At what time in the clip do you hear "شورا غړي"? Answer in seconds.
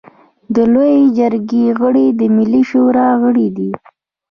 2.69-3.47